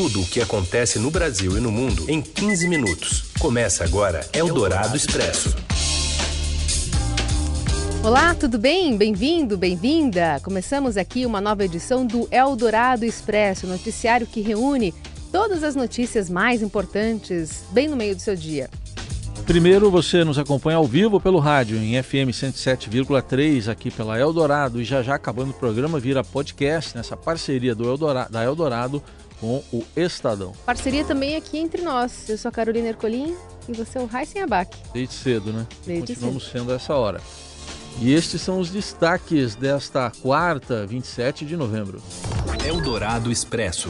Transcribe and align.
tudo 0.00 0.22
o 0.22 0.26
que 0.26 0.40
acontece 0.40 0.98
no 0.98 1.10
Brasil 1.10 1.58
e 1.58 1.60
no 1.60 1.70
mundo 1.70 2.06
em 2.08 2.22
15 2.22 2.66
minutos. 2.66 3.24
Começa 3.38 3.84
agora 3.84 4.26
Eldorado 4.32 4.96
Expresso. 4.96 5.54
Olá, 8.02 8.34
tudo 8.34 8.58
bem? 8.58 8.96
Bem-vindo, 8.96 9.58
bem-vinda. 9.58 10.40
Começamos 10.42 10.96
aqui 10.96 11.26
uma 11.26 11.38
nova 11.38 11.66
edição 11.66 12.06
do 12.06 12.26
Eldorado 12.30 13.04
Expresso, 13.04 13.66
noticiário 13.66 14.26
que 14.26 14.40
reúne 14.40 14.94
todas 15.30 15.62
as 15.62 15.76
notícias 15.76 16.30
mais 16.30 16.62
importantes 16.62 17.62
bem 17.70 17.86
no 17.86 17.94
meio 17.94 18.16
do 18.16 18.22
seu 18.22 18.34
dia. 18.34 18.70
Primeiro, 19.44 19.90
você 19.90 20.24
nos 20.24 20.38
acompanha 20.38 20.78
ao 20.78 20.86
vivo 20.86 21.20
pelo 21.20 21.38
rádio 21.38 21.76
em 21.76 22.02
FM 22.02 22.32
107,3 22.32 23.68
aqui 23.68 23.90
pela 23.90 24.18
Eldorado 24.18 24.80
e 24.80 24.84
já 24.84 25.02
já 25.02 25.16
acabando 25.16 25.50
o 25.50 25.54
programa 25.54 26.00
vira 26.00 26.24
podcast 26.24 26.96
nessa 26.96 27.18
parceria 27.18 27.74
do 27.74 27.86
Eldorado, 27.86 28.32
da 28.32 28.42
Eldorado 28.42 29.02
com 29.40 29.62
o 29.72 29.84
Estadão. 29.96 30.52
Parceria 30.66 31.04
também 31.04 31.36
aqui 31.36 31.58
entre 31.58 31.82
nós. 31.82 32.28
Eu 32.28 32.36
sou 32.36 32.48
a 32.50 32.52
Carolina 32.52 32.88
Ercolim 32.88 33.34
e 33.68 33.72
você 33.72 33.98
é 33.98 34.00
o 34.00 34.06
Raíssen 34.06 34.42
Abac. 34.42 34.76
Desde 34.92 35.14
cedo, 35.14 35.52
né? 35.52 35.66
Desde 35.86 36.14
Continuamos 36.14 36.44
cedo. 36.44 36.52
sendo 36.58 36.72
essa 36.72 36.94
hora. 36.94 37.20
E 38.00 38.12
estes 38.12 38.40
são 38.40 38.60
os 38.60 38.70
destaques 38.70 39.54
desta 39.54 40.12
quarta, 40.22 40.86
27 40.86 41.44
de 41.44 41.56
novembro. 41.56 42.00
Eldorado 42.66 43.32
Expresso. 43.32 43.88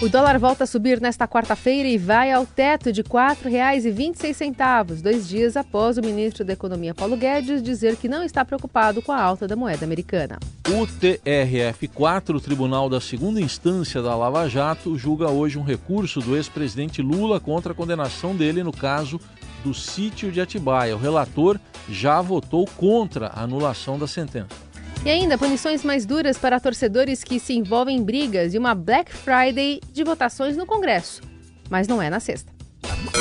O 0.00 0.08
dólar 0.08 0.38
volta 0.38 0.62
a 0.62 0.66
subir 0.66 1.00
nesta 1.00 1.26
quarta-feira 1.26 1.88
e 1.88 1.98
vai 1.98 2.30
ao 2.30 2.46
teto 2.46 2.92
de 2.92 3.00
R$ 3.00 3.08
4,26, 3.08 5.02
dois 5.02 5.28
dias 5.28 5.56
após 5.56 5.98
o 5.98 6.00
ministro 6.00 6.44
da 6.44 6.52
Economia 6.52 6.94
Paulo 6.94 7.16
Guedes 7.16 7.60
dizer 7.60 7.96
que 7.96 8.08
não 8.08 8.22
está 8.22 8.44
preocupado 8.44 9.02
com 9.02 9.10
a 9.10 9.20
alta 9.20 9.48
da 9.48 9.56
moeda 9.56 9.84
americana. 9.84 10.38
O 10.68 10.86
TRF4, 10.86 12.36
o 12.36 12.40
Tribunal 12.40 12.88
da 12.88 13.00
Segunda 13.00 13.40
Instância 13.40 14.00
da 14.00 14.14
Lava 14.14 14.48
Jato, 14.48 14.96
julga 14.96 15.30
hoje 15.30 15.58
um 15.58 15.64
recurso 15.64 16.20
do 16.20 16.36
ex-presidente 16.36 17.02
Lula 17.02 17.40
contra 17.40 17.72
a 17.72 17.74
condenação 17.74 18.36
dele 18.36 18.62
no 18.62 18.72
caso 18.72 19.20
do 19.64 19.74
sítio 19.74 20.30
de 20.30 20.40
Atibaia. 20.40 20.94
O 20.94 21.00
relator 21.00 21.58
já 21.88 22.22
votou 22.22 22.68
contra 22.76 23.32
a 23.34 23.42
anulação 23.42 23.98
da 23.98 24.06
sentença. 24.06 24.67
E 25.04 25.10
ainda 25.10 25.38
punições 25.38 25.84
mais 25.84 26.04
duras 26.04 26.36
para 26.36 26.60
torcedores 26.60 27.22
que 27.22 27.38
se 27.38 27.54
envolvem 27.54 27.96
em 27.96 28.02
brigas 28.02 28.52
e 28.52 28.58
uma 28.58 28.74
Black 28.74 29.12
Friday 29.12 29.80
de 29.92 30.04
votações 30.04 30.56
no 30.56 30.66
Congresso. 30.66 31.22
Mas 31.70 31.86
não 31.86 32.02
é 32.02 32.10
na 32.10 32.20
sexta. 32.20 32.52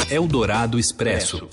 Eldorado 0.10 0.80
Expresso. 0.80 1.48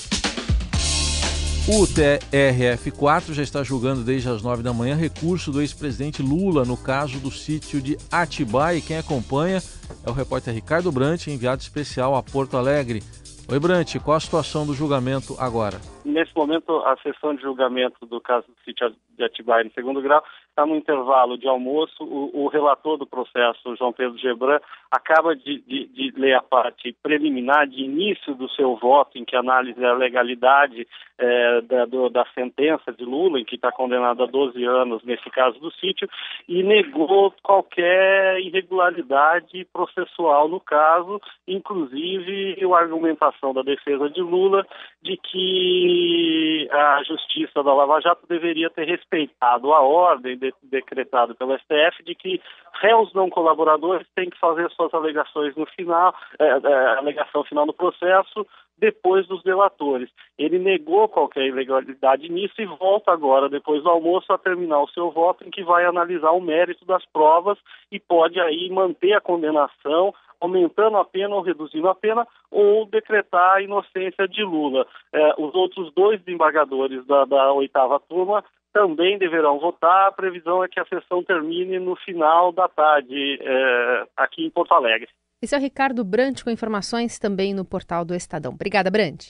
O 1.67 1.87
TRF4 1.87 3.33
já 3.33 3.43
está 3.43 3.63
julgando 3.63 4.03
desde 4.03 4.29
as 4.29 4.43
9 4.43 4.63
da 4.63 4.73
manhã 4.73 4.95
recurso 4.95 5.51
do 5.51 5.63
ex-presidente 5.63 6.21
Lula 6.21 6.65
no 6.65 6.77
caso 6.77 7.19
do 7.19 7.31
sítio 7.31 7.81
de 7.81 7.97
Atibaia. 8.11 8.79
E 8.79 8.83
quem 8.83 8.99
acompanha 8.99 9.63
é 10.05 10.11
o 10.11 10.13
repórter 10.13 10.53
Ricardo 10.53 10.93
Brant, 10.93 11.27
enviado 11.27 11.63
especial 11.63 12.15
a 12.15 12.23
Porto 12.23 12.57
Alegre. 12.57 13.03
Oi, 13.47 13.61
Brant, 13.61 13.97
qual 14.03 14.17
a 14.17 14.21
situação 14.21 14.65
do 14.65 14.73
julgamento 14.73 15.37
agora? 15.39 15.79
Nesse 16.03 16.35
momento, 16.35 16.79
a 16.79 16.97
sessão 17.03 17.35
de 17.35 17.43
julgamento 17.43 18.07
do 18.07 18.19
caso 18.19 18.47
do 18.47 18.55
sítio 18.65 18.91
de 19.19 19.23
Atibaia 19.23 19.67
em 19.67 19.71
segundo 19.73 20.01
grau 20.01 20.25
está 20.55 20.65
no 20.65 20.77
intervalo 20.77 21.37
de 21.37 21.49
almoço. 21.49 22.05
O, 22.05 22.45
o, 22.45 22.49
relator 22.49 22.97
do 22.97 23.07
processo, 23.07 23.75
João 23.77 23.93
Pedro 23.93 24.17
Gebran, 24.17 24.61
acaba 24.91 25.35
de, 25.35 25.59
de, 25.67 25.87
de, 25.87 26.13
ler 26.17 26.35
a 26.35 26.43
parte 26.43 26.97
preliminar 27.03 27.67
de 27.67 27.83
início 27.83 28.35
do 28.35 28.49
seu 28.51 28.77
voto, 28.77 29.19
em 29.19 29.25
que 29.25 29.35
analisa 29.35 29.89
a 29.89 29.95
legalidade 29.95 30.87
é, 31.19 31.61
da, 31.63 31.85
do, 31.87 32.09
da 32.09 32.25
sentença 32.35 32.93
de 32.93 33.05
Lula, 33.05 33.41
em 33.41 33.45
que 33.45 33.57
está 33.57 33.73
condenado 33.73 34.23
a 34.23 34.27
12 34.27 34.65
anos 34.65 35.03
nesse 35.05 35.29
caso 35.31 35.59
do 35.59 35.73
sítio, 35.73 36.09
e 36.49 36.63
negou 36.63 37.35
qualquer 37.43 38.41
irregularidade 38.41 39.67
processual 39.73 40.49
no 40.49 40.61
caso, 40.61 41.21
inclusive 41.49 42.57
a 42.65 42.79
argumentação 42.79 43.53
da 43.53 43.63
defesa 43.63 44.09
de 44.09 44.21
Lula 44.21 44.67
de 45.03 45.17
que 45.17 46.69
a 46.71 47.03
justiça 47.05 47.63
da 47.63 47.75
Lava 47.75 48.01
Jato 48.01 48.27
deveria 48.29 48.71
ter 48.71 48.87
respeitado 48.87 49.73
a 49.73 49.81
ordem 49.81 50.37
de, 50.51 50.55
decretada 50.63 51.35
pelo 51.35 51.57
STF 51.59 52.03
de 52.05 52.15
que 52.15 52.41
réus 52.81 53.13
não 53.15 53.31
colaboradores 53.31 54.07
têm 54.15 54.31
que 54.31 54.39
fazer 54.39 54.71
suas 54.71 54.93
alegações 54.93 55.55
no 55.57 55.67
final, 55.67 56.15
é, 56.39 56.45
é, 56.45 56.87
alegação 56.99 57.45
final 57.45 57.67
no 57.67 57.73
processo, 57.73 58.47
depois 58.77 59.27
dos 59.27 59.43
delatores. 59.43 60.11
Ele 60.39 60.59
negou 60.59 61.09
qualquer 61.09 61.47
ilegalidade 61.47 62.29
nisso 62.29 62.55
e 62.59 62.67
volta 62.67 63.13
agora, 63.13 63.49
depois 63.49 63.83
do 63.83 63.89
almoço, 63.89 64.33
a 64.33 64.39
terminar 64.39 64.83
o 64.83 64.89
seu 64.89 65.11
voto, 65.11 65.47
em 65.47 65.51
que 65.51 65.63
vai 65.63 65.85
analisar 65.85 66.33
o 66.33 66.41
mérito 66.41 66.85
das 66.85 67.05
provas 67.07 67.59
e 67.91 68.01
pode 68.01 68.41
aí 68.41 68.69
manter 68.71 69.13
a 69.13 69.21
condenação, 69.21 70.13
aumentando 70.41 70.97
a 70.97 71.05
pena 71.05 71.35
ou 71.35 71.41
reduzindo 71.41 71.89
a 71.89 71.95
pena, 71.95 72.27
ou 72.51 72.85
decretar 72.87 73.57
a 73.57 73.63
inocência 73.63 74.27
de 74.29 74.43
Lula. 74.43 74.87
É, 75.13 75.35
os 75.39 75.55
outros 75.55 75.93
dois 75.95 76.21
desembargadores 76.23 77.07
da 77.07 77.53
oitava 77.53 78.01
turma 78.01 78.45
também 78.75 79.17
deverão 79.17 79.61
votar. 79.61 80.09
A 80.09 80.13
previsão 80.13 80.63
é 80.63 80.69
que 80.69 80.81
a 80.81 80.85
sessão 80.85 81.23
termine 81.23 81.79
no 81.79 81.95
final 81.95 82.53
da 82.53 82.69
tarde, 82.69 83.39
é, 83.41 84.07
aqui 84.17 84.45
em 84.45 84.51
Porto 84.51 84.75
Alegre. 84.75 85.09
Esse 85.41 85.55
é 85.55 85.59
o 85.59 85.61
Ricardo 85.61 86.05
Brant 86.05 86.43
com 86.43 86.51
informações 86.51 87.19
também 87.19 87.55
no 87.55 87.65
portal 87.65 88.05
do 88.05 88.15
Estadão. 88.15 88.53
Obrigada, 88.53 88.91
Brant. 88.91 89.29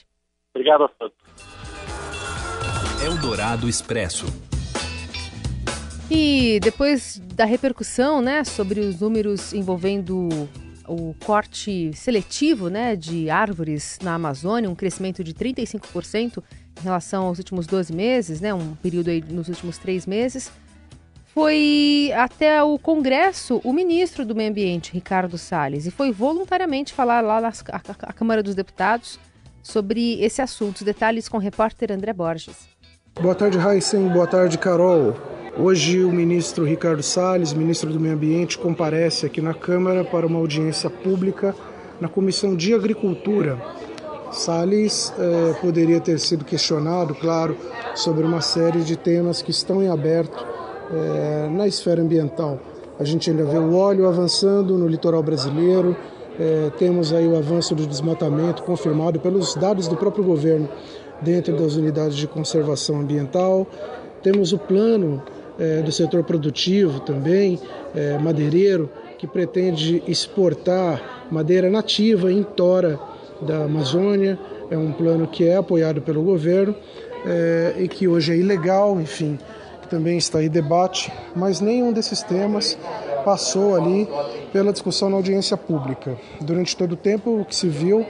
Obrigado 0.53 0.85
a 0.85 0.87
todos. 0.87 1.15
Eldorado 3.05 3.69
Expresso. 3.69 4.25
E 6.09 6.59
depois 6.61 7.19
da 7.35 7.45
repercussão 7.45 8.21
né, 8.21 8.43
sobre 8.43 8.79
os 8.79 9.01
números 9.01 9.53
envolvendo 9.53 10.29
o 10.87 11.15
corte 11.25 11.91
seletivo 11.93 12.69
né, 12.69 12.95
de 12.95 13.29
árvores 13.29 13.99
na 14.01 14.15
Amazônia, 14.15 14.69
um 14.69 14.75
crescimento 14.75 15.23
de 15.23 15.33
35% 15.33 16.43
em 16.79 16.83
relação 16.83 17.25
aos 17.25 17.37
últimos 17.37 17.67
12 17.67 17.93
meses, 17.93 18.41
né, 18.41 18.53
um 18.53 18.75
período 18.75 19.09
aí 19.09 19.23
nos 19.27 19.47
últimos 19.47 19.77
três 19.77 20.05
meses, 20.05 20.51
foi 21.35 22.13
até 22.15 22.63
o 22.63 22.79
Congresso 22.79 23.59
o 23.63 23.73
ministro 23.73 24.25
do 24.25 24.33
Meio 24.33 24.49
Ambiente, 24.49 24.93
Ricardo 24.93 25.37
Salles, 25.37 25.85
e 25.85 25.91
foi 25.91 26.11
voluntariamente 26.11 26.93
falar 26.93 27.19
lá 27.19 27.41
na 27.41 27.51
Câmara 28.13 28.41
dos 28.41 28.55
Deputados 28.55 29.19
sobre 29.61 30.21
esse 30.21 30.41
assunto. 30.41 30.85
Detalhes 30.85 31.27
com 31.27 31.35
o 31.35 31.39
repórter 31.39 31.91
André 31.91 32.13
Borges. 32.13 32.69
Boa 33.19 33.35
tarde, 33.35 33.57
Heisen. 33.57 34.07
Boa 34.07 34.27
tarde, 34.27 34.57
Carol. 34.57 35.15
Hoje 35.57 36.03
o 36.03 36.11
ministro 36.11 36.63
Ricardo 36.65 37.01
Salles, 37.01 37.53
ministro 37.53 37.91
do 37.91 37.99
Meio 37.99 38.13
Ambiente, 38.13 38.57
comparece 38.57 39.25
aqui 39.25 39.41
na 39.41 39.53
Câmara 39.53 40.03
para 40.03 40.27
uma 40.27 40.39
audiência 40.39 40.89
pública 40.89 41.55
na 41.99 42.07
Comissão 42.07 42.55
de 42.55 42.73
Agricultura. 42.73 43.57
Salles 44.31 45.13
eh, 45.17 45.55
poderia 45.61 45.99
ter 45.99 46.19
sido 46.19 46.43
questionado, 46.43 47.15
claro, 47.15 47.57
sobre 47.95 48.25
uma 48.25 48.41
série 48.41 48.81
de 48.81 48.95
temas 48.95 49.41
que 49.41 49.51
estão 49.51 49.81
em 49.81 49.87
aberto 49.87 50.45
eh, 50.91 51.49
na 51.51 51.67
esfera 51.67 52.01
ambiental. 52.01 52.59
A 52.99 53.03
gente 53.03 53.29
ainda 53.29 53.45
vê 53.45 53.57
o 53.57 53.75
óleo 53.75 54.07
avançando 54.07 54.77
no 54.77 54.87
litoral 54.87 55.23
brasileiro, 55.23 55.95
eh, 56.39 56.71
temos 56.77 57.13
aí 57.13 57.27
o 57.27 57.37
avanço 57.37 57.73
do 57.75 57.85
desmatamento 57.85 58.63
confirmado 58.63 59.19
pelos 59.19 59.55
dados 59.55 59.87
do 59.87 59.95
próprio 59.95 60.23
governo 60.23 60.69
dentro 61.21 61.55
das 61.55 61.75
unidades 61.75 62.17
de 62.17 62.27
conservação 62.27 62.99
ambiental. 62.99 63.65
Temos 64.21 64.51
o 64.51 64.57
plano 64.57 65.21
é, 65.57 65.81
do 65.81 65.91
setor 65.91 66.23
produtivo 66.23 66.99
também, 66.99 67.59
é, 67.95 68.17
madeireiro, 68.17 68.89
que 69.17 69.25
pretende 69.25 70.03
exportar 70.07 71.27
madeira 71.31 71.69
nativa 71.69 72.31
em 72.31 72.43
tora 72.43 72.99
da 73.41 73.63
Amazônia. 73.63 74.37
É 74.69 74.77
um 74.77 74.91
plano 74.91 75.27
que 75.27 75.47
é 75.47 75.57
apoiado 75.57 76.01
pelo 76.01 76.23
governo 76.23 76.75
é, 77.25 77.75
e 77.79 77.87
que 77.87 78.07
hoje 78.07 78.33
é 78.33 78.37
ilegal, 78.37 78.99
enfim, 78.99 79.37
que 79.81 79.87
também 79.87 80.17
está 80.17 80.43
em 80.43 80.49
debate, 80.49 81.11
mas 81.35 81.59
nenhum 81.59 81.91
desses 81.91 82.21
temas 82.21 82.77
passou 83.23 83.75
ali 83.75 84.07
pela 84.53 84.71
discussão 84.71 85.09
na 85.09 85.17
audiência 85.17 85.57
pública. 85.57 86.15
Durante 86.41 86.75
todo 86.77 86.93
o 86.93 86.95
tempo, 86.95 87.41
o 87.41 87.45
que 87.45 87.55
se 87.55 87.67
viu 87.67 88.05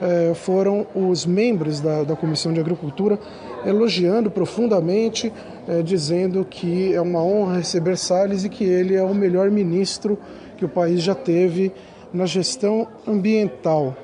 é, 0.00 0.34
foram 0.34 0.86
os 0.94 1.24
membros 1.24 1.80
da, 1.80 2.02
da 2.02 2.16
Comissão 2.16 2.52
de 2.52 2.60
Agricultura 2.60 3.18
elogiando 3.64 4.30
profundamente, 4.30 5.32
é, 5.66 5.82
dizendo 5.82 6.44
que 6.44 6.94
é 6.94 7.00
uma 7.00 7.22
honra 7.22 7.58
receber 7.58 7.96
Salles 7.96 8.44
e 8.44 8.48
que 8.48 8.64
ele 8.64 8.94
é 8.94 9.02
o 9.02 9.14
melhor 9.14 9.50
ministro 9.50 10.18
que 10.56 10.64
o 10.64 10.68
país 10.68 11.02
já 11.02 11.14
teve 11.14 11.72
na 12.12 12.26
gestão 12.26 12.86
ambiental. 13.06 13.96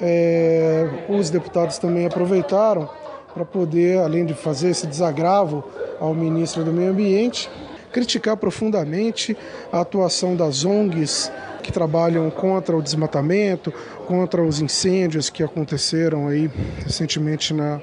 É, 0.00 0.88
os 1.08 1.30
deputados 1.30 1.78
também 1.78 2.06
aproveitaram 2.06 2.88
para 3.34 3.44
poder, 3.44 3.98
além 3.98 4.24
de 4.24 4.34
fazer 4.34 4.70
esse 4.70 4.86
desagravo 4.86 5.64
ao 6.00 6.14
ministro 6.14 6.64
do 6.64 6.72
Meio 6.72 6.90
Ambiente, 6.90 7.50
criticar 7.92 8.36
profundamente 8.36 9.36
a 9.72 9.80
atuação 9.80 10.36
das 10.36 10.64
ONGs 10.64 11.30
que 11.62 11.72
trabalham 11.72 12.30
contra 12.30 12.76
o 12.76 12.82
desmatamento, 12.82 13.72
contra 14.06 14.42
os 14.42 14.60
incêndios 14.60 15.28
que 15.28 15.42
aconteceram 15.42 16.28
aí 16.28 16.50
recentemente 16.84 17.52
na, 17.52 17.80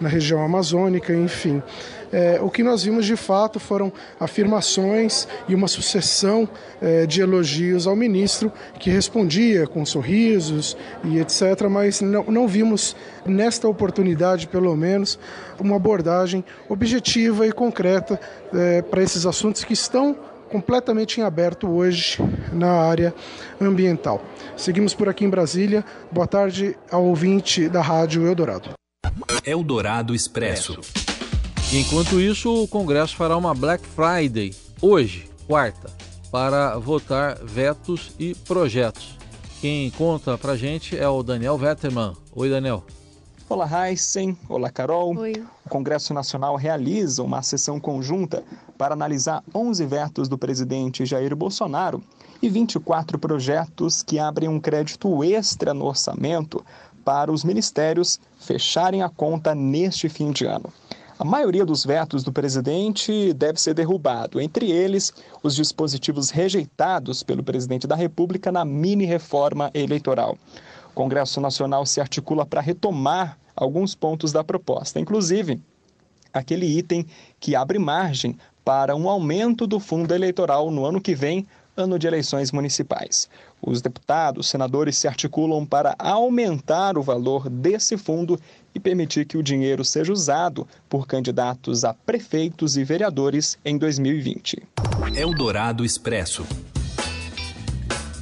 na 0.00 0.08
região 0.08 0.42
amazônica, 0.42 1.12
enfim. 1.12 1.62
É, 2.10 2.38
o 2.40 2.50
que 2.50 2.62
nós 2.62 2.82
vimos 2.82 3.04
de 3.04 3.16
fato 3.16 3.60
foram 3.60 3.92
afirmações 4.18 5.28
e 5.46 5.54
uma 5.54 5.68
sucessão 5.68 6.48
é, 6.80 7.04
de 7.04 7.20
elogios 7.20 7.86
ao 7.86 7.94
ministro, 7.94 8.50
que 8.78 8.90
respondia 8.90 9.66
com 9.66 9.84
sorrisos 9.84 10.76
e 11.04 11.18
etc., 11.18 11.68
mas 11.70 12.00
não, 12.00 12.24
não 12.24 12.48
vimos 12.48 12.96
nesta 13.26 13.68
oportunidade, 13.68 14.46
pelo 14.48 14.74
menos, 14.76 15.18
uma 15.60 15.76
abordagem 15.76 16.44
objetiva 16.68 17.46
e 17.46 17.52
concreta 17.52 18.18
é, 18.54 18.80
para 18.80 19.02
esses 19.02 19.26
assuntos 19.26 19.64
que 19.64 19.74
estão 19.74 20.16
completamente 20.48 21.20
em 21.20 21.24
aberto 21.24 21.68
hoje 21.68 22.18
na 22.52 22.70
área 22.70 23.14
ambiental. 23.60 24.22
Seguimos 24.56 24.94
por 24.94 25.08
aqui 25.08 25.26
em 25.26 25.30
Brasília. 25.30 25.84
Boa 26.10 26.26
tarde 26.26 26.74
ao 26.90 27.04
ouvinte 27.04 27.68
da 27.68 27.82
Rádio 27.82 28.26
Eldorado. 28.26 28.70
Eldorado 29.44 30.14
Expresso. 30.14 30.78
Enquanto 31.72 32.20
isso, 32.20 32.62
o 32.62 32.68
Congresso 32.68 33.16
fará 33.16 33.36
uma 33.36 33.54
Black 33.54 33.84
Friday 33.86 34.54
hoje, 34.80 35.28
quarta, 35.46 35.90
para 36.30 36.78
votar 36.78 37.38
vetos 37.44 38.12
e 38.18 38.34
projetos. 38.34 39.18
Quem 39.60 39.90
conta 39.90 40.38
pra 40.38 40.56
gente 40.56 40.96
é 40.96 41.08
o 41.08 41.22
Daniel 41.22 41.58
Vetterman. 41.58 42.14
Oi, 42.34 42.48
Daniel. 42.48 42.84
Olá, 43.48 43.88
Heisen. 43.88 44.36
Olá, 44.48 44.70
Carol. 44.70 45.16
Oi. 45.16 45.42
O 45.64 45.68
Congresso 45.68 46.12
Nacional 46.12 46.54
realiza 46.54 47.22
uma 47.22 47.42
sessão 47.42 47.80
conjunta 47.80 48.44
para 48.76 48.92
analisar 48.92 49.42
11 49.54 49.86
vetos 49.86 50.28
do 50.28 50.36
presidente 50.36 51.06
Jair 51.06 51.34
Bolsonaro 51.34 52.02
e 52.42 52.48
24 52.48 53.18
projetos 53.18 54.02
que 54.02 54.18
abrem 54.18 54.48
um 54.48 54.60
crédito 54.60 55.24
extra 55.24 55.74
no 55.74 55.86
orçamento 55.86 56.64
para 57.04 57.32
os 57.32 57.44
ministérios 57.44 58.20
fecharem 58.38 59.02
a 59.02 59.08
conta 59.08 59.54
neste 59.54 60.08
fim 60.08 60.30
de 60.30 60.44
ano. 60.44 60.72
A 61.18 61.24
maioria 61.24 61.66
dos 61.66 61.84
vetos 61.84 62.22
do 62.22 62.32
presidente 62.32 63.32
deve 63.32 63.60
ser 63.60 63.74
derrubado, 63.74 64.40
entre 64.40 64.70
eles 64.70 65.12
os 65.42 65.56
dispositivos 65.56 66.30
rejeitados 66.30 67.24
pelo 67.24 67.42
presidente 67.42 67.88
da 67.88 67.96
República 67.96 68.52
na 68.52 68.64
mini-reforma 68.64 69.68
eleitoral. 69.74 70.38
O 70.90 70.94
Congresso 70.94 71.40
Nacional 71.40 71.84
se 71.86 72.00
articula 72.00 72.46
para 72.46 72.60
retomar 72.60 73.36
alguns 73.56 73.96
pontos 73.96 74.30
da 74.30 74.44
proposta, 74.44 75.00
inclusive 75.00 75.60
aquele 76.32 76.66
item 76.66 77.04
que 77.40 77.56
abre 77.56 77.80
margem 77.80 78.38
para 78.64 78.94
um 78.94 79.08
aumento 79.08 79.66
do 79.66 79.80
fundo 79.80 80.14
eleitoral 80.14 80.70
no 80.70 80.84
ano 80.84 81.00
que 81.00 81.14
vem, 81.16 81.46
ano 81.78 81.98
de 81.98 82.06
eleições 82.06 82.50
municipais. 82.50 83.28
Os 83.62 83.80
deputados, 83.80 84.48
senadores 84.48 84.96
se 84.98 85.06
articulam 85.06 85.64
para 85.64 85.94
aumentar 85.98 86.98
o 86.98 87.02
valor 87.02 87.48
desse 87.48 87.96
fundo 87.96 88.38
e 88.74 88.80
permitir 88.80 89.24
que 89.24 89.38
o 89.38 89.42
dinheiro 89.42 89.84
seja 89.84 90.12
usado 90.12 90.66
por 90.88 91.06
candidatos 91.06 91.84
a 91.84 91.94
prefeitos 91.94 92.76
e 92.76 92.84
vereadores 92.84 93.56
em 93.64 93.78
2020. 93.78 94.62
Eldorado 95.14 95.84
Expresso. 95.84 96.44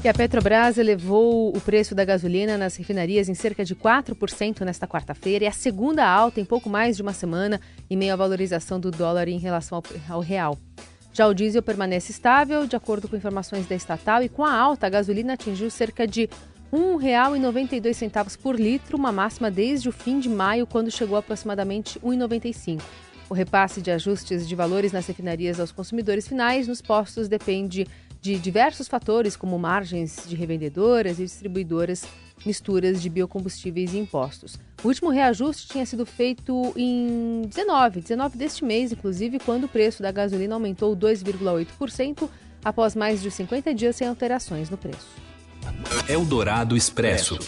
E 0.04 0.08
a 0.08 0.14
Petrobras 0.14 0.78
elevou 0.78 1.48
o 1.48 1.60
preço 1.60 1.92
da 1.92 2.04
gasolina 2.04 2.56
nas 2.56 2.76
refinarias 2.76 3.28
em 3.28 3.34
cerca 3.34 3.64
de 3.64 3.74
4% 3.74 4.60
nesta 4.60 4.86
quarta-feira 4.86 5.44
e 5.44 5.48
a 5.48 5.52
segunda 5.52 6.06
alta 6.06 6.40
em 6.40 6.44
pouco 6.44 6.70
mais 6.70 6.94
de 6.94 7.02
uma 7.02 7.12
semana, 7.12 7.60
em 7.90 7.96
meio 7.96 8.12
à 8.12 8.16
valorização 8.16 8.78
do 8.78 8.92
dólar 8.92 9.26
em 9.26 9.38
relação 9.38 9.82
ao 10.08 10.20
real. 10.20 10.56
Já 11.16 11.26
o 11.26 11.32
diesel 11.32 11.62
permanece 11.62 12.12
estável, 12.12 12.66
de 12.66 12.76
acordo 12.76 13.08
com 13.08 13.16
informações 13.16 13.64
da 13.66 13.74
estatal, 13.74 14.22
e 14.22 14.28
com 14.28 14.44
a 14.44 14.52
alta, 14.52 14.86
a 14.86 14.90
gasolina 14.90 15.32
atingiu 15.32 15.70
cerca 15.70 16.06
de 16.06 16.28
R$ 16.70 16.78
1,92 16.78 18.36
por 18.36 18.60
litro, 18.60 18.98
uma 18.98 19.10
máxima 19.10 19.50
desde 19.50 19.88
o 19.88 19.92
fim 19.92 20.20
de 20.20 20.28
maio, 20.28 20.66
quando 20.66 20.90
chegou 20.90 21.16
a 21.16 21.20
aproximadamente 21.20 21.98
R$ 22.00 22.10
1,95. 22.10 22.82
O 23.30 23.32
repasse 23.32 23.80
de 23.80 23.90
ajustes 23.90 24.46
de 24.46 24.54
valores 24.54 24.92
nas 24.92 25.06
refinarias 25.06 25.58
aos 25.58 25.72
consumidores 25.72 26.28
finais 26.28 26.68
nos 26.68 26.82
postos 26.82 27.28
depende 27.28 27.86
de 28.20 28.38
diversos 28.38 28.86
fatores, 28.86 29.36
como 29.36 29.58
margens 29.58 30.24
de 30.28 30.36
revendedoras 30.36 31.18
e 31.18 31.22
distribuidoras, 31.22 32.04
misturas 32.44 33.00
de 33.00 33.08
biocombustíveis 33.08 33.94
e 33.94 33.98
impostos. 33.98 34.58
O 34.82 34.88
último 34.88 35.10
reajuste 35.10 35.68
tinha 35.68 35.86
sido 35.86 36.04
feito 36.04 36.72
em 36.76 37.42
19, 37.48 38.00
19 38.00 38.36
deste 38.36 38.64
mês, 38.64 38.92
inclusive, 38.92 39.38
quando 39.38 39.64
o 39.64 39.68
preço 39.68 40.02
da 40.02 40.12
gasolina 40.12 40.54
aumentou 40.54 40.96
2,8% 40.96 42.28
após 42.64 42.94
mais 42.94 43.22
de 43.22 43.30
50 43.30 43.74
dias 43.74 43.96
sem 43.96 44.08
alterações 44.08 44.68
no 44.68 44.76
preço. 44.76 45.08
Eldorado 46.08 46.76
Expresso. 46.76 47.38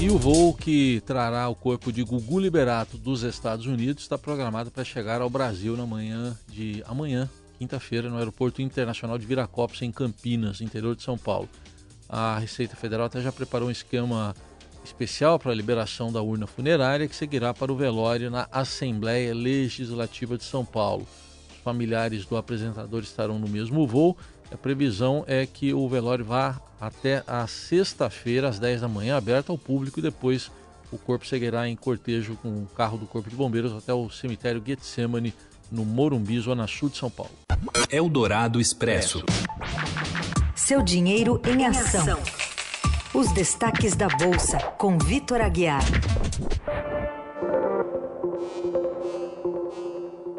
E 0.00 0.08
o 0.08 0.16
voo 0.16 0.54
que 0.54 1.02
trará 1.04 1.46
o 1.48 1.54
corpo 1.54 1.92
de 1.92 2.02
Gugu 2.02 2.40
Liberato 2.40 2.96
dos 2.96 3.22
Estados 3.22 3.66
Unidos 3.66 4.02
está 4.02 4.16
programado 4.16 4.70
para 4.70 4.82
chegar 4.82 5.20
ao 5.20 5.28
Brasil 5.28 5.76
na 5.76 5.84
manhã 5.84 6.34
de 6.48 6.82
amanhã, 6.86 7.28
quinta-feira, 7.60 8.08
no 8.08 8.16
Aeroporto 8.16 8.62
Internacional 8.62 9.18
de 9.18 9.26
Viracopos, 9.26 9.82
em 9.82 9.92
Campinas, 9.92 10.62
interior 10.62 10.96
de 10.96 11.02
São 11.02 11.18
Paulo. 11.18 11.46
A 12.08 12.38
Receita 12.38 12.74
Federal 12.74 13.04
até 13.04 13.20
já 13.20 13.30
preparou 13.30 13.68
um 13.68 13.70
esquema 13.70 14.34
especial 14.82 15.38
para 15.38 15.52
a 15.52 15.54
liberação 15.54 16.10
da 16.10 16.22
urna 16.22 16.46
funerária 16.46 17.06
que 17.06 17.14
seguirá 17.14 17.52
para 17.52 17.70
o 17.70 17.76
velório 17.76 18.30
na 18.30 18.48
Assembleia 18.50 19.34
Legislativa 19.34 20.38
de 20.38 20.44
São 20.44 20.64
Paulo. 20.64 21.06
Os 21.50 21.58
familiares 21.58 22.24
do 22.24 22.38
apresentador 22.38 23.02
estarão 23.02 23.38
no 23.38 23.46
mesmo 23.46 23.86
voo. 23.86 24.16
A 24.50 24.56
previsão 24.56 25.22
é 25.26 25.44
que 25.44 25.74
o 25.74 25.86
velório 25.86 26.24
vá 26.24 26.58
até 26.80 27.22
a 27.26 27.46
sexta-feira, 27.46 28.48
às 28.48 28.58
10 28.58 28.80
da 28.80 28.88
manhã, 28.88 29.18
aberto 29.18 29.52
ao 29.52 29.58
público 29.58 29.98
e 29.98 30.02
depois 30.02 30.50
o 30.90 30.96
corpo 30.96 31.26
seguirá 31.26 31.68
em 31.68 31.76
cortejo 31.76 32.36
com 32.36 32.48
o 32.48 32.66
carro 32.74 32.96
do 32.96 33.06
Corpo 33.06 33.28
de 33.28 33.36
Bombeiros 33.36 33.74
até 33.74 33.92
o 33.92 34.08
cemitério 34.08 34.62
Getsemane, 34.66 35.34
no 35.70 35.84
Morumbi, 35.84 36.38
Zona 36.40 36.66
Sul 36.66 36.88
de 36.88 36.96
São 36.96 37.10
Paulo. 37.10 37.32
Eldorado 37.90 38.60
Expresso. 38.60 39.24
Seu 40.54 40.82
dinheiro 40.82 41.40
em 41.46 41.66
ação. 41.66 42.18
Os 43.14 43.32
destaques 43.32 43.96
da 43.96 44.08
Bolsa, 44.08 44.58
com 44.78 44.98
Vitor 44.98 45.40
Aguiar. 45.40 45.82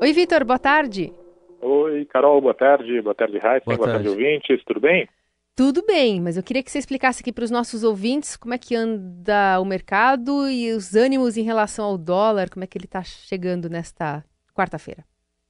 Oi, 0.02 0.14
Vitor, 0.14 0.44
boa 0.44 0.60
tarde. 0.60 1.14
Oi, 1.62 2.06
Carol, 2.06 2.42
boa 2.42 2.54
tarde. 2.54 3.02
Boa 3.02 3.14
tarde, 3.14 3.38
Raíssa. 3.38 3.66
Boa, 3.66 3.78
boa 3.78 3.90
tarde. 3.90 4.06
tarde, 4.06 4.10
ouvintes. 4.10 4.64
Tudo 4.66 4.80
bem? 4.80 5.08
Tudo 5.56 5.86
bem, 5.86 6.20
mas 6.22 6.38
eu 6.38 6.44
queria 6.44 6.64
que 6.64 6.72
você 6.72 6.80
explicasse 6.80 7.22
aqui 7.22 7.32
para 7.32 7.44
os 7.44 7.52
nossos 7.52 7.84
ouvintes 7.84 8.38
como 8.38 8.54
é 8.54 8.58
que 8.58 8.74
anda 8.74 9.60
o 9.60 9.66
mercado 9.66 10.50
e 10.50 10.72
os 10.72 10.96
ânimos 10.96 11.38
em 11.38 11.44
relação 11.44 11.86
ao 11.86 11.98
dólar, 11.98 12.50
como 12.50 12.64
é 12.64 12.68
que 12.68 12.78
ele 12.78 12.86
está 12.86 13.04
chegando 13.04 13.70
nesta 13.70 14.24
quarta-feira. 14.56 15.04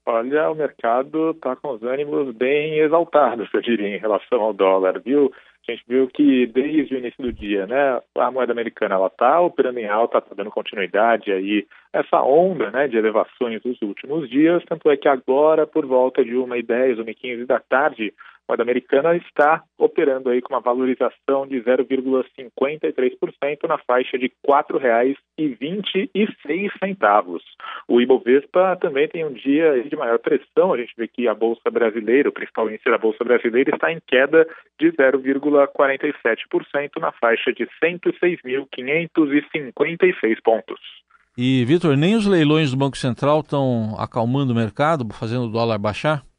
Olha, 0.06 0.50
o 0.50 0.56
mercado 0.56 1.32
está 1.32 1.56
com 1.56 1.74
os 1.74 1.84
ânimos 1.84 2.36
bem 2.36 2.80
exaltados, 2.80 3.48
eu 3.54 3.62
diria, 3.62 3.96
em 3.96 4.00
relação 4.00 4.42
ao 4.42 4.54
dólar, 4.54 5.00
viu? 5.00 5.32
A 5.68 5.72
gente 5.72 5.84
viu 5.88 6.08
que 6.08 6.48
desde 6.48 6.96
o 6.96 6.98
início 6.98 7.24
do 7.24 7.32
dia, 7.32 7.68
né, 7.68 8.02
a 8.18 8.32
moeda 8.32 8.52
americana 8.52 8.96
ela 8.96 9.08
está 9.08 9.40
operando 9.40 9.80
em 9.80 9.88
alta, 9.88 10.18
está 10.18 10.34
dando 10.34 10.50
continuidade 10.50 11.32
aí 11.32 11.68
essa 11.94 12.20
onda, 12.24 12.72
né, 12.72 12.88
de 12.88 12.98
elevações 12.98 13.62
dos 13.62 13.80
últimos 13.84 14.28
dias, 14.28 14.64
tanto 14.68 14.90
é 14.90 14.98
que 14.98 15.08
agora 15.08 15.68
por 15.68 15.86
volta 15.86 16.26
de 16.26 16.32
1h10, 16.32 16.98
1h15 16.98 17.46
da 17.46 17.60
tarde, 17.60 18.12
moeda 18.52 18.64
americana 18.64 19.16
está 19.16 19.64
operando 19.78 20.30
aí 20.30 20.42
com 20.42 20.54
uma 20.54 20.60
valorização 20.60 21.48
de 21.48 21.62
0,53% 21.62 23.68
na 23.68 23.78
faixa 23.78 24.18
de 24.18 24.26
R$ 24.26 24.34
4,26. 24.46 27.42
O 27.88 28.02
Ibovespa 28.02 28.76
também 28.82 29.08
tem 29.08 29.24
um 29.26 29.32
dia 29.32 29.82
de 29.84 29.96
maior 29.96 30.20
pressão. 30.20 30.74
A 30.74 30.78
gente 30.78 30.94
vê 30.98 31.08
que 31.08 31.26
a 31.28 31.34
Bolsa 31.34 31.72
Brasileira, 31.72 32.28
o 32.28 32.34
principal 32.34 32.70
índice 32.70 32.90
da 32.90 32.98
Bolsa 32.98 33.24
Brasileira, 33.24 33.74
está 33.74 33.90
em 33.92 34.02
queda 34.06 34.46
de 34.80 34.92
0,47% 34.92 37.00
na 37.00 37.14
faixa 37.14 37.54
de 37.54 37.66
106.556 37.82 40.42
pontos. 40.44 40.82
E, 41.38 41.64
Vitor, 41.64 41.96
nem 41.96 42.16
os 42.16 42.28
leilões 42.28 42.72
do 42.72 42.78
Banco 42.78 42.98
Central 42.98 43.40
estão 43.40 43.96
acalmando 43.98 44.52
o 44.52 44.56
mercado, 44.56 45.08
fazendo 45.14 45.46
o 45.46 45.52
dólar 45.52 45.78
baixar? 45.78 46.30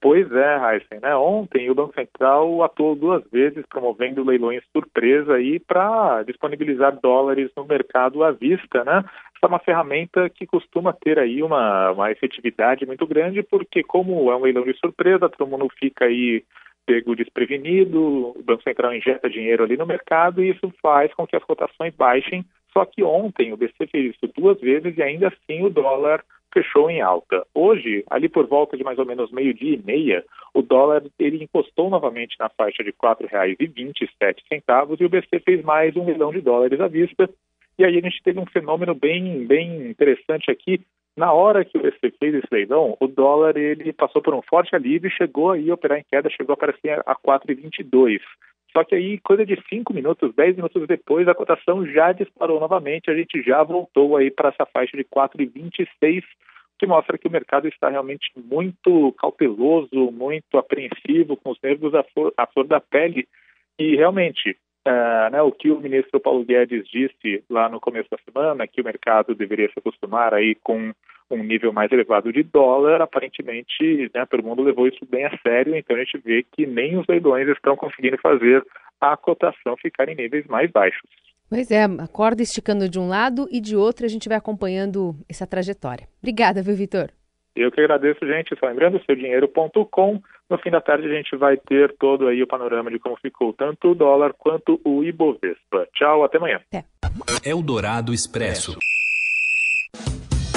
Pois 0.00 0.30
é, 0.32 0.56
Heisen, 0.56 1.00
né? 1.00 1.14
Ontem 1.16 1.70
o 1.70 1.74
Banco 1.74 1.94
Central 1.94 2.62
atuou 2.62 2.94
duas 2.94 3.22
vezes 3.30 3.64
promovendo 3.66 4.24
leilões 4.24 4.62
surpresa 4.72 5.34
aí 5.34 5.58
para 5.58 6.22
disponibilizar 6.22 6.98
dólares 7.00 7.50
no 7.56 7.64
mercado 7.64 8.22
à 8.24 8.30
vista, 8.30 8.84
né? 8.84 9.04
Essa 9.36 9.44
é 9.44 9.46
uma 9.46 9.58
ferramenta 9.58 10.28
que 10.30 10.46
costuma 10.46 10.92
ter 10.92 11.18
aí 11.18 11.42
uma, 11.42 11.90
uma 11.90 12.10
efetividade 12.10 12.86
muito 12.86 13.06
grande, 13.06 13.42
porque 13.42 13.82
como 13.82 14.30
é 14.30 14.36
um 14.36 14.42
leilão 14.42 14.64
de 14.64 14.78
surpresa, 14.78 15.28
todo 15.28 15.48
mundo 15.48 15.68
fica 15.78 16.06
aí 16.06 16.44
pego 16.86 17.16
desprevenido, 17.16 17.98
o 18.36 18.42
Banco 18.42 18.62
Central 18.62 18.94
injeta 18.94 19.28
dinheiro 19.28 19.64
ali 19.64 19.76
no 19.76 19.86
mercado 19.86 20.42
e 20.42 20.50
isso 20.50 20.72
faz 20.82 21.12
com 21.14 21.26
que 21.26 21.36
as 21.36 21.44
cotações 21.44 21.94
baixem. 21.94 22.44
Só 22.72 22.84
que 22.84 23.02
ontem 23.02 23.52
o 23.52 23.56
BC 23.56 23.86
fez 23.90 24.14
isso 24.14 24.26
duas 24.36 24.60
vezes 24.60 24.96
e 24.96 25.02
ainda 25.02 25.28
assim 25.28 25.62
o 25.64 25.70
dólar 25.70 26.24
fechou 26.54 26.88
em 26.88 27.02
alta. 27.02 27.44
Hoje, 27.52 28.04
ali 28.08 28.28
por 28.28 28.46
volta 28.46 28.76
de 28.76 28.84
mais 28.84 28.98
ou 28.98 29.04
menos 29.04 29.32
meio-dia 29.32 29.74
e 29.74 29.82
meia, 29.84 30.24
o 30.54 30.62
dólar 30.62 31.02
ele 31.18 31.42
encostou 31.42 31.90
novamente 31.90 32.36
na 32.38 32.48
faixa 32.48 32.82
de 32.84 32.90
R$ 32.90 32.96
4,27 33.02 35.00
e 35.00 35.04
o 35.04 35.08
BC 35.08 35.40
fez 35.44 35.62
mais 35.64 35.96
um 35.96 36.04
milhão 36.04 36.32
de 36.32 36.40
dólares 36.40 36.80
à 36.80 36.86
vista 36.86 37.28
E 37.76 37.84
aí 37.84 37.98
a 37.98 38.00
gente 38.00 38.22
teve 38.22 38.38
um 38.38 38.46
fenômeno 38.46 38.94
bem, 38.94 39.44
bem 39.44 39.90
interessante 39.90 40.50
aqui. 40.50 40.80
Na 41.16 41.32
hora 41.32 41.64
que 41.64 41.76
o 41.76 41.82
BC 41.82 42.12
fez 42.18 42.34
esse 42.34 42.48
leilão, 42.50 42.96
o 43.00 43.06
dólar 43.08 43.56
ele 43.56 43.92
passou 43.92 44.22
por 44.22 44.34
um 44.34 44.42
forte 44.42 44.74
alívio 44.74 45.08
e 45.08 45.16
chegou 45.16 45.50
aí 45.50 45.70
a 45.70 45.74
operar 45.74 45.98
em 45.98 46.04
queda, 46.08 46.30
chegou 46.30 46.52
a 46.52 46.54
aparecer 46.54 47.02
a 47.04 47.16
4,22. 47.16 48.20
Só 48.76 48.82
que 48.82 48.96
aí, 48.96 49.18
coisa 49.20 49.46
de 49.46 49.56
5 49.68 49.94
minutos, 49.94 50.34
10 50.34 50.56
minutos 50.56 50.84
depois, 50.88 51.28
a 51.28 51.34
cotação 51.34 51.86
já 51.86 52.10
disparou 52.10 52.58
novamente, 52.58 53.08
a 53.08 53.14
gente 53.14 53.40
já 53.40 53.62
voltou 53.62 54.16
aí 54.16 54.32
para 54.32 54.48
essa 54.48 54.66
faixa 54.66 54.96
de 54.96 55.04
4,26, 55.04 56.24
que 56.76 56.86
mostra 56.86 57.16
que 57.16 57.28
o 57.28 57.30
mercado 57.30 57.68
está 57.68 57.88
realmente 57.88 58.32
muito 58.36 59.12
cauteloso, 59.12 60.10
muito 60.10 60.58
apreensivo, 60.58 61.36
com 61.36 61.50
os 61.50 61.58
nervos 61.62 61.94
à 61.94 62.02
flor, 62.02 62.34
à 62.36 62.48
flor 62.48 62.66
da 62.66 62.80
pele. 62.80 63.28
E 63.78 63.94
realmente, 63.94 64.56
uh, 64.88 65.30
né, 65.30 65.40
o 65.40 65.52
que 65.52 65.70
o 65.70 65.78
ministro 65.78 66.18
Paulo 66.18 66.44
Guedes 66.44 66.88
disse 66.88 67.44
lá 67.48 67.68
no 67.68 67.78
começo 67.78 68.10
da 68.10 68.18
semana, 68.24 68.66
que 68.66 68.80
o 68.80 68.84
mercado 68.84 69.36
deveria 69.36 69.68
se 69.68 69.78
acostumar 69.78 70.34
aí 70.34 70.56
com 70.56 70.92
um 71.30 71.42
nível 71.42 71.72
mais 71.72 71.90
elevado 71.90 72.32
de 72.32 72.42
dólar, 72.42 73.00
aparentemente 73.00 74.10
né, 74.14 74.26
todo 74.26 74.42
mundo 74.42 74.62
levou 74.62 74.86
isso 74.86 75.04
bem 75.06 75.24
a 75.24 75.38
sério, 75.38 75.74
então 75.76 75.96
a 75.96 75.98
gente 75.98 76.18
vê 76.18 76.44
que 76.52 76.66
nem 76.66 76.98
os 76.98 77.06
leilões 77.06 77.48
estão 77.48 77.76
conseguindo 77.76 78.18
fazer 78.18 78.64
a 79.00 79.16
cotação 79.16 79.76
ficar 79.76 80.08
em 80.08 80.14
níveis 80.14 80.46
mais 80.46 80.70
baixos. 80.70 81.08
Pois 81.48 81.70
é, 81.70 81.84
a 81.84 82.08
corda 82.08 82.42
esticando 82.42 82.88
de 82.88 82.98
um 82.98 83.08
lado 83.08 83.46
e 83.50 83.60
de 83.60 83.76
outro, 83.76 84.04
a 84.04 84.08
gente 84.08 84.28
vai 84.28 84.38
acompanhando 84.38 85.14
essa 85.28 85.46
trajetória. 85.46 86.08
Obrigada, 86.20 86.62
viu, 86.62 86.74
Vitor? 86.74 87.10
Eu 87.54 87.70
que 87.70 87.80
agradeço, 87.80 88.26
gente. 88.26 88.58
Só 88.58 88.66
lembrando, 88.66 89.00
seudinheiro.com. 89.06 90.20
No 90.50 90.58
fim 90.58 90.70
da 90.70 90.80
tarde 90.80 91.06
a 91.06 91.14
gente 91.14 91.36
vai 91.36 91.56
ter 91.56 91.94
todo 91.96 92.26
aí 92.26 92.42
o 92.42 92.46
panorama 92.46 92.90
de 92.90 92.98
como 92.98 93.16
ficou 93.16 93.52
tanto 93.52 93.92
o 93.92 93.94
dólar 93.94 94.34
quanto 94.36 94.80
o 94.84 95.04
Ibovespa. 95.04 95.86
Tchau, 95.94 96.24
até 96.24 96.38
amanhã. 96.38 96.60
Até. 96.72 96.84
Eldorado 97.48 98.12
Expresso. 98.12 98.76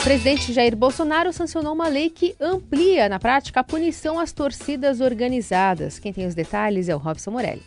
Presidente 0.08 0.54
Jair 0.54 0.74
Bolsonaro 0.74 1.34
sancionou 1.34 1.74
uma 1.74 1.90
lei 1.90 2.10
que 2.10 2.34
amplia, 2.40 3.10
na 3.10 3.20
prática, 3.20 3.60
a 3.60 3.64
punição 3.64 4.18
às 4.18 4.32
torcidas 4.32 5.02
organizadas. 5.02 6.00
Quem 6.00 6.14
tem 6.14 6.26
os 6.26 6.34
detalhes 6.34 6.88
é 6.88 6.96
o 6.96 6.98
Robson 6.98 7.32
Morelli. 7.32 7.62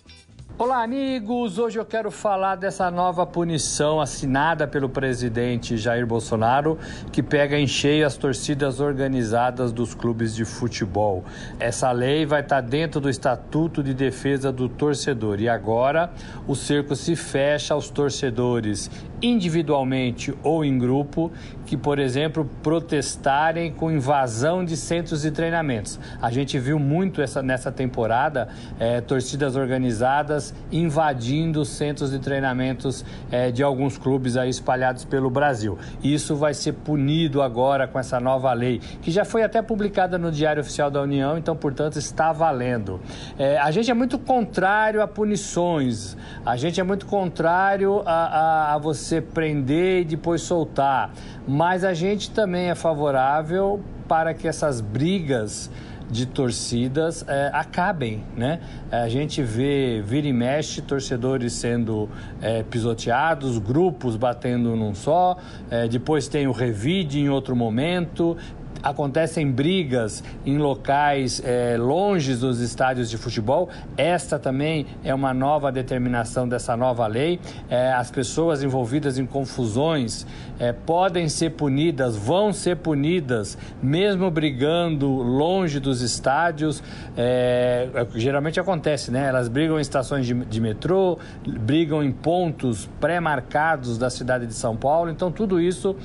Olá, 0.62 0.82
amigos! 0.82 1.58
Hoje 1.58 1.78
eu 1.78 1.86
quero 1.86 2.10
falar 2.10 2.54
dessa 2.54 2.90
nova 2.90 3.24
punição 3.24 3.98
assinada 3.98 4.68
pelo 4.68 4.90
presidente 4.90 5.78
Jair 5.78 6.06
Bolsonaro, 6.06 6.78
que 7.10 7.22
pega 7.22 7.58
em 7.58 7.66
cheio 7.66 8.06
as 8.06 8.14
torcidas 8.18 8.78
organizadas 8.78 9.72
dos 9.72 9.94
clubes 9.94 10.34
de 10.34 10.44
futebol. 10.44 11.24
Essa 11.58 11.90
lei 11.92 12.26
vai 12.26 12.42
estar 12.42 12.60
dentro 12.60 13.00
do 13.00 13.08
Estatuto 13.08 13.82
de 13.82 13.94
Defesa 13.94 14.52
do 14.52 14.68
Torcedor 14.68 15.40
e 15.40 15.48
agora 15.48 16.12
o 16.46 16.54
cerco 16.54 16.94
se 16.94 17.16
fecha 17.16 17.72
aos 17.72 17.88
torcedores 17.88 18.90
individualmente 19.22 20.34
ou 20.42 20.64
em 20.64 20.78
grupo 20.78 21.30
que, 21.66 21.76
por 21.76 21.98
exemplo, 21.98 22.48
protestarem 22.62 23.72
com 23.72 23.90
invasão 23.90 24.64
de 24.64 24.76
centros 24.76 25.22
de 25.22 25.30
treinamentos. 25.30 26.00
A 26.20 26.30
gente 26.30 26.58
viu 26.58 26.78
muito 26.78 27.22
essa, 27.22 27.42
nessa 27.42 27.70
temporada 27.70 28.48
é, 28.78 29.00
torcidas 29.00 29.56
organizadas 29.56 30.54
invadindo 30.72 31.64
centros 31.64 32.10
de 32.10 32.18
treinamentos 32.18 33.04
é, 33.30 33.50
de 33.50 33.62
alguns 33.62 33.96
clubes 33.96 34.36
aí 34.36 34.50
espalhados 34.50 35.04
pelo 35.04 35.30
Brasil. 35.30 35.78
Isso 36.02 36.34
vai 36.36 36.54
ser 36.54 36.72
punido 36.72 37.42
agora 37.42 37.86
com 37.86 37.98
essa 37.98 38.18
nova 38.18 38.52
lei, 38.52 38.80
que 39.00 39.10
já 39.10 39.24
foi 39.24 39.42
até 39.42 39.62
publicada 39.62 40.18
no 40.18 40.30
Diário 40.30 40.60
Oficial 40.60 40.90
da 40.90 41.00
União, 41.00 41.38
então, 41.38 41.54
portanto, 41.54 41.98
está 41.98 42.32
valendo. 42.32 43.00
É, 43.38 43.58
a 43.58 43.70
gente 43.70 43.90
é 43.90 43.94
muito 43.94 44.18
contrário 44.18 45.02
a 45.02 45.08
punições, 45.08 46.16
a 46.44 46.56
gente 46.56 46.80
é 46.80 46.84
muito 46.84 47.06
contrário 47.06 48.02
a, 48.04 48.12
a, 48.12 48.74
a 48.74 48.78
você 48.78 49.09
prender 49.18 50.02
e 50.02 50.04
depois 50.04 50.42
soltar, 50.42 51.10
mas 51.48 51.84
a 51.84 51.94
gente 51.94 52.30
também 52.30 52.68
é 52.68 52.74
favorável 52.74 53.80
para 54.06 54.34
que 54.34 54.46
essas 54.46 54.82
brigas 54.82 55.70
de 56.10 56.26
torcidas 56.26 57.24
é, 57.28 57.50
acabem, 57.52 58.24
né? 58.36 58.60
A 58.90 59.08
gente 59.08 59.42
vê, 59.42 60.02
vira 60.04 60.26
e 60.26 60.32
mexe, 60.32 60.82
torcedores 60.82 61.52
sendo 61.52 62.08
é, 62.42 62.64
pisoteados, 62.64 63.58
grupos 63.58 64.16
batendo 64.16 64.74
num 64.74 64.94
só, 64.94 65.38
é, 65.70 65.86
depois 65.86 66.26
tem 66.26 66.48
o 66.48 66.52
revide 66.52 67.20
em 67.20 67.28
outro 67.28 67.54
momento, 67.54 68.36
acontecem 68.82 69.50
brigas 69.50 70.22
em 70.44 70.58
locais 70.58 71.42
é, 71.44 71.76
longe 71.76 72.34
dos 72.34 72.60
estádios 72.60 73.10
de 73.10 73.16
futebol. 73.16 73.68
Esta 73.96 74.38
também 74.38 74.86
é 75.04 75.14
uma 75.14 75.34
nova 75.34 75.70
determinação 75.70 76.48
dessa 76.48 76.76
nova 76.76 77.06
lei. 77.06 77.40
É, 77.68 77.92
as 77.92 78.10
pessoas 78.10 78.62
envolvidas 78.62 79.18
em 79.18 79.26
confusões 79.26 80.26
é, 80.58 80.72
podem 80.72 81.28
ser 81.28 81.50
punidas, 81.50 82.16
vão 82.16 82.52
ser 82.52 82.76
punidas, 82.76 83.56
mesmo 83.82 84.30
brigando 84.30 85.08
longe 85.08 85.78
dos 85.78 86.00
estádios. 86.00 86.82
É, 87.16 87.88
geralmente 88.14 88.58
acontece, 88.58 89.10
né? 89.10 89.28
Elas 89.28 89.48
brigam 89.48 89.78
em 89.78 89.82
estações 89.82 90.26
de, 90.26 90.34
de 90.34 90.60
metrô, 90.60 91.18
brigam 91.46 92.02
em 92.02 92.12
pontos 92.12 92.88
pré-marcados 93.00 93.98
da 93.98 94.10
cidade 94.10 94.46
de 94.46 94.54
São 94.54 94.76
Paulo. 94.76 95.10
Então, 95.10 95.30
tudo 95.30 95.60
isso 95.60 95.96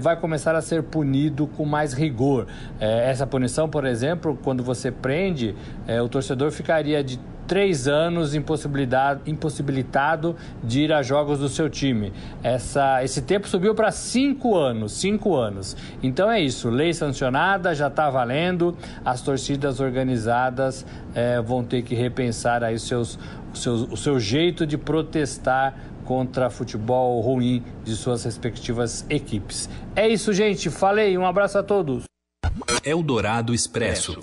vai 0.00 0.16
começar 0.16 0.54
a 0.54 0.62
ser 0.62 0.82
punido 0.82 1.46
com 1.46 1.64
mais 1.64 1.92
rigor 1.92 2.17
rigor. 2.18 2.48
É, 2.80 3.08
essa 3.08 3.24
punição, 3.26 3.68
por 3.68 3.86
exemplo, 3.86 4.36
quando 4.42 4.64
você 4.64 4.90
prende, 4.90 5.54
é, 5.86 6.02
o 6.02 6.08
torcedor 6.08 6.50
ficaria 6.50 7.04
de 7.04 7.20
três 7.46 7.86
anos 7.88 8.34
impossibilitado 8.34 10.36
de 10.62 10.82
ir 10.82 10.92
a 10.92 11.02
jogos 11.02 11.38
do 11.38 11.48
seu 11.48 11.70
time. 11.70 12.12
Essa, 12.42 13.02
esse 13.02 13.22
tempo 13.22 13.48
subiu 13.48 13.74
para 13.74 13.90
cinco 13.90 14.54
anos, 14.54 14.92
cinco 14.92 15.34
anos. 15.34 15.74
Então 16.02 16.30
é 16.30 16.38
isso, 16.38 16.68
lei 16.68 16.92
sancionada, 16.92 17.74
já 17.74 17.86
está 17.86 18.10
valendo. 18.10 18.76
As 19.02 19.22
torcidas 19.22 19.80
organizadas 19.80 20.84
é, 21.14 21.40
vão 21.40 21.64
ter 21.64 21.80
que 21.80 21.94
repensar 21.94 22.62
aí 22.62 22.78
seus, 22.78 23.18
seus, 23.54 23.90
o 23.90 23.96
seu 23.96 24.20
jeito 24.20 24.66
de 24.66 24.76
protestar 24.76 25.74
contra 26.08 26.48
futebol 26.48 27.20
ruim 27.20 27.62
de 27.84 27.94
suas 27.94 28.24
respectivas 28.24 29.04
equipes. 29.10 29.68
É 29.94 30.08
isso, 30.08 30.32
gente. 30.32 30.70
Falei. 30.70 31.18
Um 31.18 31.26
abraço 31.26 31.58
a 31.58 31.62
todos. 31.62 32.07
Eldorado 32.88 33.52
Expresso. 33.52 34.18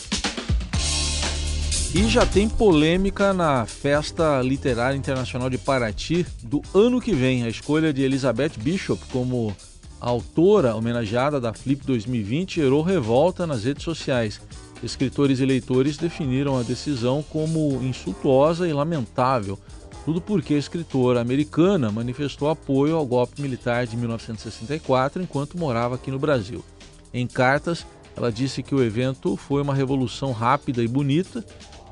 E 1.93 2.07
já 2.09 2.25
tem 2.25 2.49
polêmica 2.49 3.31
na 3.31 3.63
Festa 3.67 4.41
Literária 4.41 4.97
Internacional 4.97 5.51
de 5.51 5.59
Paraty 5.59 6.25
do 6.41 6.63
ano 6.73 6.99
que 6.99 7.13
vem. 7.13 7.43
A 7.43 7.49
escolha 7.49 7.93
de 7.93 8.01
Elizabeth 8.01 8.53
Bishop 8.57 8.99
como 9.11 9.55
autora 9.99 10.75
homenageada 10.75 11.39
da 11.39 11.53
Flip 11.53 11.85
2020 11.85 12.55
gerou 12.55 12.81
revolta 12.81 13.45
nas 13.45 13.65
redes 13.65 13.83
sociais. 13.83 14.41
Escritores 14.81 15.39
e 15.39 15.45
leitores 15.45 15.95
definiram 15.95 16.57
a 16.57 16.63
decisão 16.63 17.21
como 17.21 17.79
insultuosa 17.83 18.67
e 18.67 18.73
lamentável. 18.73 19.59
Tudo 20.05 20.19
porque 20.19 20.55
a 20.55 20.59
escritora 20.59 21.21
americana 21.21 21.91
manifestou 21.91 22.49
apoio 22.49 22.95
ao 22.95 23.05
golpe 23.05 23.39
militar 23.39 23.85
de 23.85 23.95
1964 23.95 25.21
enquanto 25.21 25.55
morava 25.55 25.95
aqui 25.95 26.09
no 26.09 26.17
Brasil. 26.17 26.65
Em 27.13 27.25
cartas, 27.27 27.85
ela 28.15 28.31
disse 28.31 28.63
que 28.63 28.73
o 28.73 28.83
evento 28.83 29.35
foi 29.35 29.61
uma 29.61 29.73
revolução 29.73 30.31
rápida 30.31 30.83
e 30.83 30.87
bonita 30.87 31.43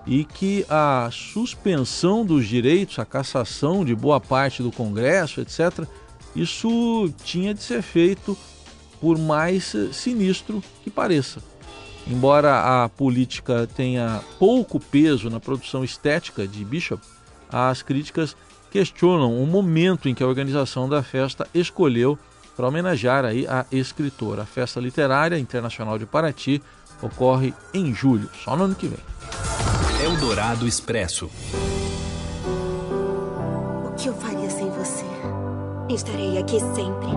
e 0.06 0.24
que 0.24 0.66
a 0.70 1.10
suspensão 1.12 2.26
dos 2.26 2.48
direitos, 2.48 3.00
a 3.00 3.06
cassação 3.06 3.84
de 3.86 3.96
boa 3.96 4.20
parte 4.20 4.62
do 4.62 4.72
Congresso, 4.72 5.42
etc., 5.42 5.86
isso 6.36 7.14
tinha 7.24 7.54
de 7.54 7.62
ser 7.62 7.82
feito 7.82 8.38
por 9.00 9.18
mais 9.18 9.76
sinistro 9.92 10.64
que 10.84 10.90
pareça. 10.90 11.42
Embora 12.08 12.84
a 12.84 12.90
política 12.90 13.68
tenha 13.76 14.22
pouco 14.40 14.80
peso 14.80 15.30
na 15.30 15.40
produção 15.40 15.84
estética 15.84 16.48
de 16.48 16.66
Bishop, 16.66 17.02
as 17.50 17.82
críticas 17.82 18.36
questionam 18.72 19.42
o 19.42 19.46
momento 19.46 20.10
em 20.10 20.16
que 20.16 20.24
a 20.24 20.28
organização 20.28 20.90
da 20.90 21.04
festa 21.04 21.48
escolheu 21.54 22.18
para 22.56 22.68
homenagear 22.68 23.26
aí 23.26 23.48
a 23.48 23.66
escritora. 23.72 24.44
A 24.44 24.46
Festa 24.46 24.80
Literária 24.80 25.38
Internacional 25.38 25.98
de 25.98 26.06
Paraty 26.06 26.62
ocorre 27.02 27.54
em 27.74 27.94
julho, 27.94 28.30
só 28.44 28.56
no 28.56 28.66
ano 28.66 28.76
que 28.76 28.88
vem. 28.88 29.00
Eldorado 30.04 30.68
Expresso. 30.68 31.30
O 33.86 33.92
que 33.96 34.10
eu 34.10 34.14
faria 34.16 34.50
sem 34.50 34.70
você? 34.70 35.06
Estarei 35.90 36.38
aqui 36.38 36.60
sempre. 36.60 37.08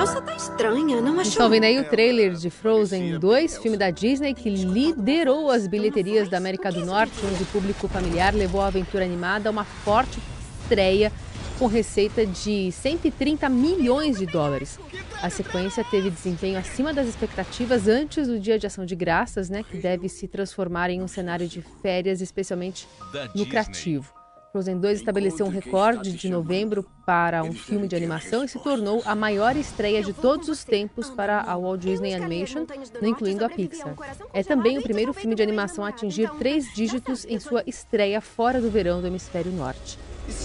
Elsa 0.00 0.22
tá 0.22 0.34
estranha, 0.34 1.00
não 1.00 1.20
achou? 1.20 1.30
Estão 1.30 1.50
vendo 1.50 1.64
aí 1.64 1.78
o 1.78 1.84
trailer 1.84 2.32
de 2.32 2.48
Frozen 2.48 3.18
2, 3.18 3.58
filme 3.58 3.76
da 3.76 3.90
Disney 3.90 4.34
que 4.34 4.48
liderou 4.48 5.50
as 5.50 5.66
bilheterias 5.66 6.28
da 6.28 6.38
América 6.38 6.72
do 6.72 6.84
Norte, 6.84 7.12
onde 7.30 7.42
o 7.42 7.46
público 7.46 7.86
familiar 7.86 8.34
levou 8.34 8.62
a 8.62 8.68
aventura 8.68 9.04
animada 9.04 9.48
a 9.48 9.52
uma 9.52 9.64
forte 9.64 10.18
estreia 10.62 11.12
com 11.60 11.66
receita 11.66 12.24
de 12.24 12.72
130 12.72 13.46
milhões 13.50 14.18
de 14.18 14.24
dólares. 14.24 14.80
A 15.22 15.28
sequência 15.28 15.84
teve 15.84 16.08
desempenho 16.08 16.58
acima 16.58 16.90
das 16.90 17.06
expectativas 17.06 17.86
antes 17.86 18.26
do 18.26 18.40
Dia 18.40 18.58
de 18.58 18.66
Ação 18.66 18.86
de 18.86 18.96
Graças, 18.96 19.50
né, 19.50 19.62
que 19.62 19.76
deve 19.76 20.08
se 20.08 20.26
transformar 20.26 20.88
em 20.88 21.02
um 21.02 21.06
cenário 21.06 21.46
de 21.46 21.60
férias 21.82 22.22
especialmente 22.22 22.88
lucrativo. 23.34 24.10
Frozen 24.52 24.78
2 24.78 25.00
estabeleceu 25.00 25.44
um 25.44 25.50
recorde 25.50 26.12
de 26.12 26.30
novembro 26.30 26.84
para 27.04 27.44
um 27.44 27.52
filme 27.52 27.86
de 27.86 27.94
animação 27.94 28.42
e 28.42 28.48
se 28.48 28.58
tornou 28.58 29.02
a 29.04 29.14
maior 29.14 29.54
estreia 29.54 30.02
de 30.02 30.14
todos 30.14 30.48
os 30.48 30.64
tempos 30.64 31.10
para 31.10 31.42
a 31.42 31.58
Walt 31.58 31.82
Disney 31.82 32.14
Animation, 32.14 32.64
incluindo 33.02 33.44
a 33.44 33.50
Pixar. 33.50 33.94
É 34.32 34.42
também 34.42 34.78
o 34.78 34.82
primeiro 34.82 35.12
filme 35.12 35.34
de 35.34 35.42
animação 35.42 35.84
a 35.84 35.90
atingir 35.90 36.30
três 36.38 36.72
dígitos 36.74 37.26
em 37.26 37.38
sua 37.38 37.62
estreia 37.66 38.22
fora 38.22 38.62
do 38.62 38.70
verão 38.70 39.02
do 39.02 39.06
hemisfério 39.06 39.52
norte. 39.52 39.98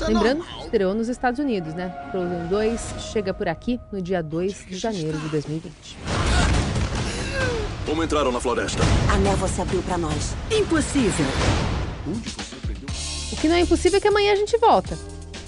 Lembrando, 0.07 0.43
estreou 0.63 0.93
nos 0.93 1.09
Estados 1.09 1.39
Unidos, 1.39 1.73
né? 1.73 1.93
Frozen 2.11 2.47
2 2.47 2.81
chega 3.11 3.33
por 3.33 3.47
aqui 3.47 3.79
no 3.91 4.01
dia 4.01 4.21
2 4.21 4.65
de 4.67 4.77
janeiro 4.77 5.17
de 5.17 5.29
2020. 5.29 5.97
Como 7.85 8.03
entraram 8.03 8.31
na 8.31 8.39
floresta? 8.39 8.81
A 9.13 9.17
névoa 9.17 9.47
se 9.47 9.61
abriu 9.61 9.81
para 9.83 9.97
nós. 9.97 10.35
Impossível. 10.51 11.25
O 13.31 13.35
que 13.35 13.47
não 13.47 13.55
é 13.55 13.61
impossível 13.61 13.97
é 13.97 14.01
que 14.01 14.07
amanhã 14.07 14.33
a 14.33 14.35
gente 14.35 14.57
volta. 14.57 14.97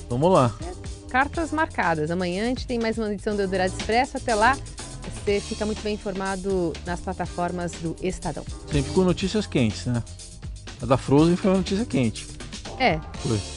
Vamos 0.09 0.31
lá. 0.31 0.53
Cartas 1.09 1.51
marcadas. 1.51 2.11
Amanhã 2.11 2.43
a 2.43 2.47
gente 2.47 2.67
tem 2.67 2.79
mais 2.79 2.97
uma 2.97 3.11
edição 3.11 3.35
do 3.35 3.41
Eldorado 3.41 3.73
Expresso. 3.77 4.17
Até 4.17 4.35
lá, 4.35 4.57
você 5.25 5.39
fica 5.41 5.65
muito 5.65 5.81
bem 5.81 5.95
informado 5.95 6.73
nas 6.85 6.99
plataformas 6.99 7.71
do 7.73 7.95
Estadão. 8.01 8.45
Sempre 8.71 8.91
com 8.91 9.01
notícias 9.01 9.47
quentes, 9.47 9.85
né? 9.85 10.03
A 10.81 10.85
da 10.85 10.97
Frozen 10.97 11.35
foi 11.35 11.51
uma 11.51 11.57
notícia 11.57 11.85
quente. 11.85 12.27
É. 12.79 12.99
Foi. 13.19 13.56